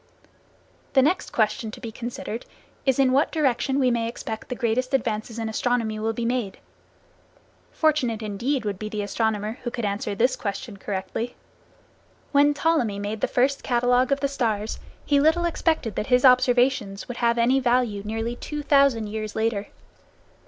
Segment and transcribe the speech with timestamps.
[0.93, 2.47] The next question to be considered
[2.87, 6.57] is in what direction we may expect the greatest advance in astronomy will be made.
[7.71, 11.35] Fortunate indeed would be the astronomer who could answer this question correctly.
[12.31, 17.07] When Ptolemy made the first catalogue of the stars, he little expected that his observations
[17.07, 19.67] would have any value nearly two thousand years later.